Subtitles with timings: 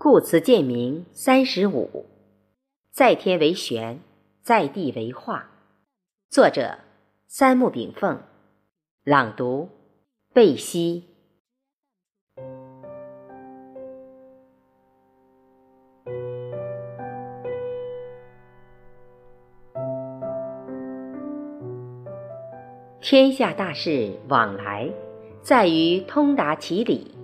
[0.00, 2.06] 故此见名三十五，
[2.92, 3.98] 在天为玄，
[4.44, 5.50] 在地为化。
[6.30, 6.78] 作者：
[7.26, 8.22] 三木炳凤，
[9.02, 9.68] 朗读：
[10.32, 11.02] 贝西。
[23.00, 24.88] 天下大事往来，
[25.42, 27.17] 在于通达其理。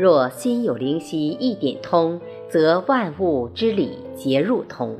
[0.00, 4.96] 若心有灵犀一点通，则万物之理皆入通。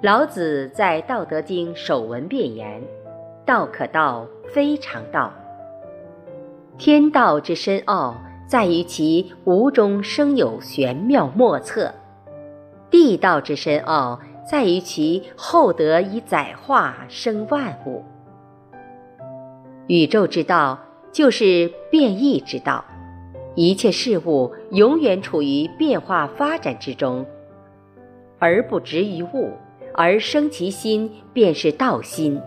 [0.00, 2.80] 老子在《道德经》首文便言
[3.44, 4.24] ：“道可道，
[4.54, 5.32] 非常道。”
[6.78, 11.92] 天道之深奥，在于其无中生有玄妙莫测；
[12.92, 18.04] 地道之深奥，在于其厚德以载化生万物。
[19.88, 20.78] 宇宙之道，
[21.10, 22.84] 就是变异之道。
[23.62, 27.26] 一切事物永远处于变化发展之中，
[28.38, 29.50] 而不执于物，
[29.92, 32.40] 而生其心，便是道心。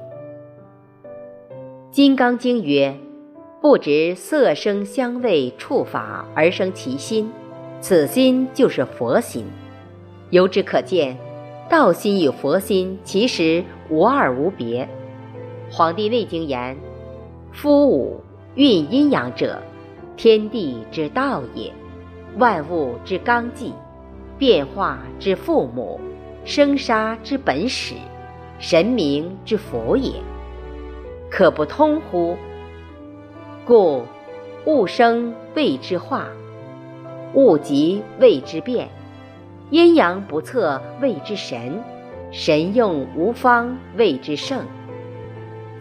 [1.92, 2.98] 《金刚经》曰
[3.62, 7.32] ：“不执色声香味触法而生其心，
[7.80, 9.46] 此心就是佛心。”
[10.32, 11.16] 由之可见，
[11.70, 14.84] 道心与佛心其实无二无别。
[15.72, 16.76] 《黄帝内经》言
[17.54, 18.20] ：“夫五
[18.56, 19.62] 运阴阳者。”
[20.16, 21.72] 天地之道也，
[22.38, 23.74] 万物之纲纪，
[24.38, 26.00] 变化之父母，
[26.46, 27.96] 生杀之本始，
[28.60, 30.14] 神明之佛也，
[31.30, 32.38] 可不通乎？
[33.66, 34.04] 故
[34.66, 36.28] 物生谓之化，
[37.34, 38.90] 物极谓之变，
[39.70, 41.82] 阴阳不测谓之神，
[42.32, 44.64] 神用无方谓之圣。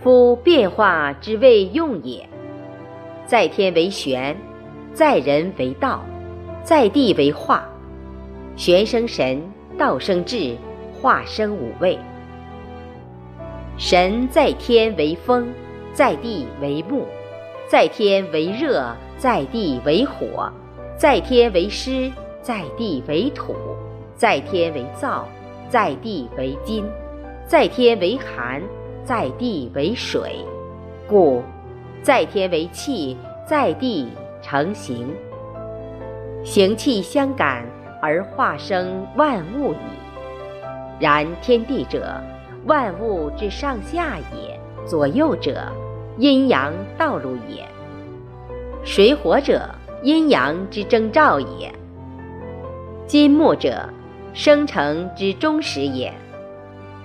[0.00, 2.28] 夫变化之谓用也。
[3.32, 4.36] 在天为玄，
[4.92, 6.04] 在人为道，
[6.62, 7.66] 在地为化。
[8.56, 9.40] 玄生神，
[9.78, 10.54] 道生智，
[10.92, 11.98] 化生五味。
[13.78, 15.48] 神在天为风，
[15.94, 17.06] 在地为木；
[17.66, 20.52] 在天为热，在地为火；
[20.98, 23.54] 在天为湿，在地为土；
[24.14, 25.22] 在天为燥，
[25.70, 26.84] 在地为金；
[27.46, 28.60] 在天为寒，
[29.02, 30.36] 在地为水。
[31.08, 31.42] 故。
[32.02, 34.08] 在天为气，在地
[34.42, 35.14] 成形，
[36.42, 37.64] 形气相感
[38.00, 39.76] 而化生万物矣。
[40.98, 42.20] 然天地者，
[42.66, 45.62] 万物之上下也；左右者，
[46.18, 47.62] 阴阳道路也；
[48.84, 49.68] 水火者，
[50.02, 51.70] 阴阳之征兆也；
[53.06, 53.88] 金木者，
[54.34, 56.12] 生成之终始也。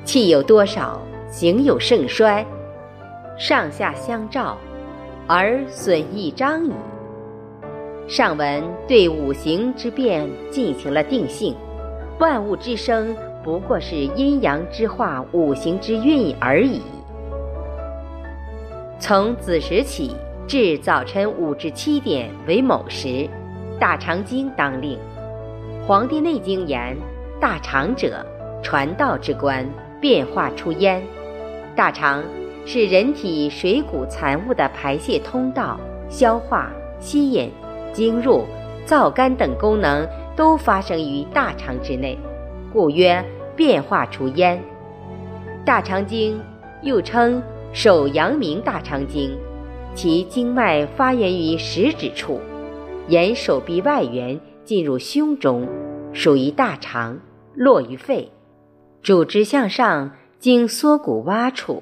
[0.03, 0.99] 气有多少，
[1.29, 2.43] 形有盛衰，
[3.37, 4.57] 上下相照。
[5.27, 6.71] 而损益彰矣。
[8.07, 11.55] 上文对五行之变进行了定性，
[12.19, 16.81] 万物之生不过是阴阳之化、五行之运而已。
[18.99, 20.15] 从子时起
[20.47, 23.29] 至早晨五至七点为卯时，
[23.79, 24.97] 大肠经当令。
[25.85, 26.97] 《黄帝内经》言
[27.39, 28.25] ：“大肠者，
[28.63, 29.67] 传道之官，
[29.99, 31.03] 变化出焉。”
[31.75, 32.23] 大肠。
[32.67, 35.79] 是人体水谷残物的排泄通道，
[36.09, 36.69] 消化、
[36.99, 37.49] 吸引、
[37.93, 38.43] 经入、
[38.85, 40.05] 燥干等功能
[40.35, 42.17] 都发生于大肠之内，
[42.73, 43.23] 故曰
[43.55, 44.61] 变化出焉。
[45.63, 46.37] 大肠经
[46.81, 47.41] 又称
[47.71, 49.31] 手阳明大肠经，
[49.95, 52.41] 其经脉发源于食指处，
[53.07, 55.65] 沿手臂外缘进入胸中，
[56.11, 57.17] 属于大肠，
[57.55, 58.29] 络于肺，
[59.01, 61.81] 主之向上经缩骨洼处。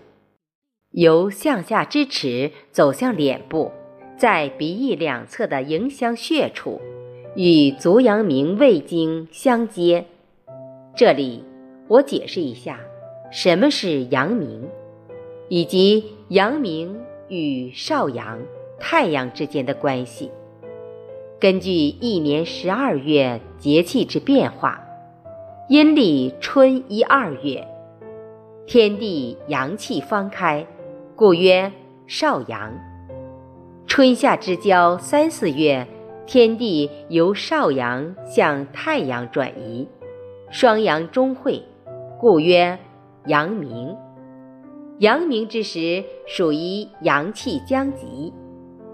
[0.96, 3.70] 由向下支持走向脸部，
[4.18, 6.80] 在鼻翼两侧的迎香穴处，
[7.36, 10.06] 与足阳明胃经相接。
[10.96, 11.44] 这里
[11.90, 12.80] 我解释一下，
[13.30, 14.70] 什么是阳明，
[15.50, 16.98] 以及阳明
[17.28, 18.40] 与少阳、
[18.80, 20.32] 太阳之间的关系。
[21.42, 24.82] 根据一年十二月节气之变化，
[25.68, 27.68] 阴历春一二月，
[28.66, 30.66] 天地阳气方开。
[31.18, 31.72] 故曰
[32.08, 32.74] 少阳。
[33.88, 35.88] 春夏之交三四月，
[36.28, 39.88] 天地由少阳向太阳转移，
[40.52, 41.64] 双阳中会，
[42.20, 42.78] 故曰
[43.28, 43.96] 阳明。
[45.00, 48.34] 阳明之时，属于阳气将极、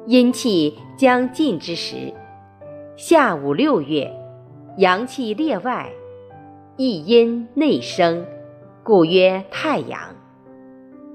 [0.06, 2.14] 阴气将尽之时。
[2.96, 4.14] 夏五六月，
[4.78, 5.90] 阳气列外，
[6.78, 8.24] 一阴内生，
[8.84, 10.00] 故曰太阳。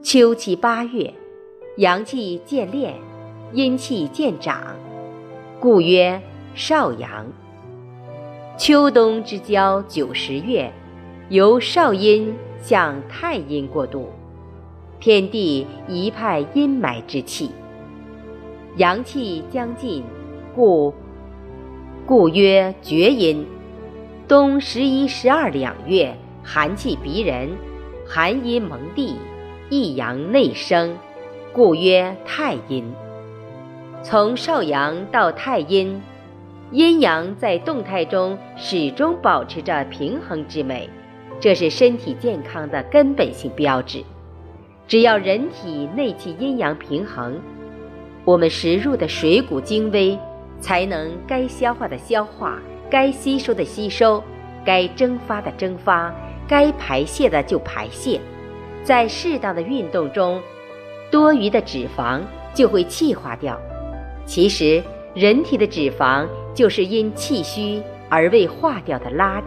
[0.08, 1.12] 秋七八月，
[1.78, 2.94] 阳气渐练，
[3.52, 4.76] 阴气渐长，
[5.58, 6.22] 故曰
[6.54, 7.26] 少阳。
[8.56, 10.72] 秋冬之交九十月，
[11.28, 12.32] 由少阴
[12.62, 14.08] 向太阴过渡，
[15.00, 17.50] 天地一派阴霾之气，
[18.76, 20.04] 阳气将尽，
[20.54, 20.94] 故
[22.06, 23.44] 故曰厥阴。
[24.28, 27.50] 冬十一、十二两月，寒气逼人，
[28.06, 29.16] 寒阴蒙地，
[29.68, 30.96] 一阳内生，
[31.52, 32.84] 故曰太阴。
[34.00, 36.00] 从少阳到太阴，
[36.70, 40.88] 阴阳在动态中始终保持着平衡之美，
[41.40, 44.04] 这是身体健康的根本性标志。
[44.86, 47.36] 只要人体内气阴阳平衡，
[48.24, 50.16] 我们食入的水谷精微，
[50.60, 52.60] 才能该消化的消化。
[52.88, 54.22] 该吸收的吸收，
[54.64, 56.14] 该蒸发的蒸发，
[56.46, 58.20] 该排泄的就排泄，
[58.86, 60.40] 在适当的运动中，
[61.10, 62.20] 多余的脂肪
[62.54, 63.60] 就会气化掉。
[64.24, 64.80] 其实，
[65.12, 66.24] 人体的脂肪
[66.54, 69.46] 就是因气虚而未化掉的垃圾。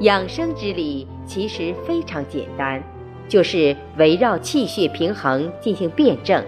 [0.00, 2.82] 养生之理其实非常简单，
[3.30, 6.44] 就是围绕气血平衡进行辩证，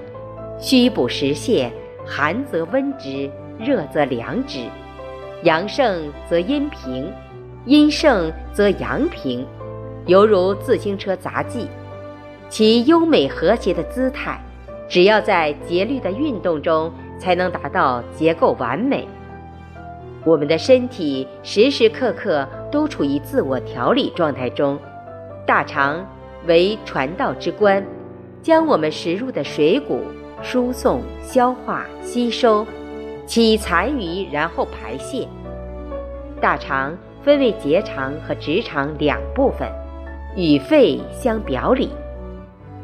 [0.59, 1.71] 虚补实泻，
[2.07, 4.67] 寒则温之，热则凉之。
[5.45, 7.11] 阳盛则阴平，
[7.65, 9.47] 阴盛则阳平，
[10.07, 11.69] 犹如自行车杂技，
[12.49, 14.41] 其优美和谐的姿态，
[14.89, 19.07] 只要在节律的运动中，才能达到结构完美。
[20.25, 24.79] 我们的身体时时刻刻都处于自我调理状态中，
[25.47, 26.07] 大肠
[26.47, 27.85] 为传道之官，
[28.43, 30.03] 将我们食入的水谷
[30.43, 32.67] 输送、消化、吸收。
[33.27, 35.29] 起残余，然后排泄。
[36.41, 39.71] 大肠分为结肠和直肠两部分，
[40.37, 41.91] 与肺相表里。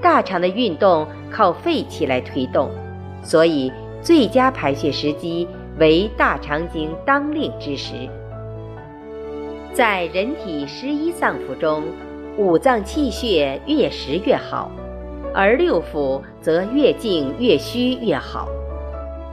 [0.01, 2.71] 大肠的运动靠肺气来推动，
[3.23, 3.73] 所以
[4.03, 5.49] 最佳排泄时机
[5.79, 7.95] 为大肠经当令之时。
[9.73, 11.83] 在人体十一脏腑中，
[12.37, 14.71] 五脏气血越实越好，
[15.35, 18.49] 而六腑则越静越虚越好。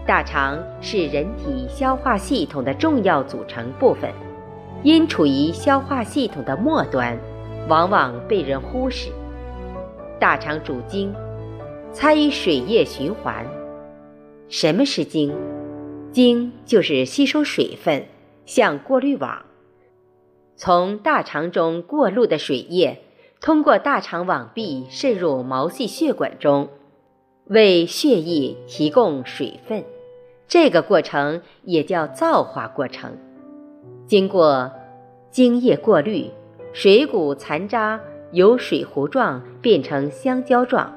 [0.06, 4.12] 大肠是人体消化系统的重要组成部分，
[4.84, 7.18] 因处于消化系统的末端，
[7.68, 9.10] 往往被人忽视。
[10.20, 11.14] 大肠主精，
[11.92, 13.46] 参与水液循环。
[14.48, 15.36] 什么是精？
[16.12, 18.06] 精就是吸收水分，
[18.46, 19.44] 像过滤网，
[20.56, 23.02] 从大肠中过路的水液，
[23.42, 26.70] 通过大肠网壁渗入毛细血管中。
[27.46, 29.84] 为血液提供水分，
[30.48, 33.18] 这个过程也叫造化过程。
[34.08, 34.72] 经过
[35.30, 36.30] 精液过滤，
[36.74, 40.92] 水谷残渣由水糊状变成香蕉状。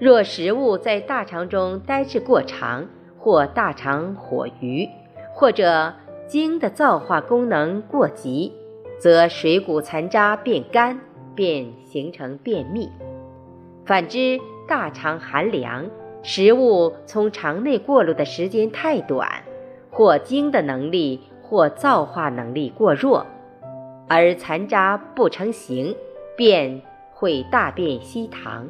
[0.00, 2.84] 若食物在大肠中呆滞过长，
[3.16, 4.88] 或大肠火余，
[5.32, 5.94] 或者
[6.26, 8.52] 精的造化功能过急，
[8.98, 10.98] 则水谷残渣变干，
[11.36, 12.90] 便形成便秘。
[13.86, 15.86] 反之，大肠寒凉，
[16.24, 19.28] 食物从肠内过路的时间太短，
[19.92, 23.24] 或精的能力或造化能力过弱，
[24.08, 25.96] 而残渣不成形，
[26.36, 28.64] 便会大便稀溏。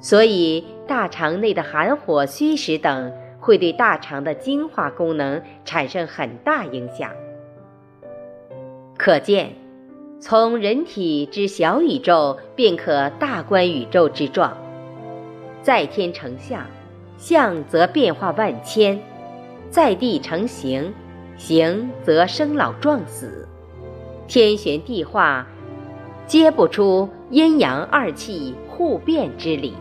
[0.00, 7.10] 所以，大肠内的寒火虚实等会对大肠的精化功能产生很大影响。
[8.96, 9.52] 可见，
[10.20, 14.56] 从人体之小宇宙，便可大观宇宙之状。
[15.62, 16.66] 在天成象，
[17.16, 18.98] 象则变化万千；
[19.70, 20.92] 在地成形，
[21.36, 23.48] 形则生老壮死。
[24.26, 25.46] 天旋地化，
[26.26, 29.74] 皆不出阴阳二气互变之理。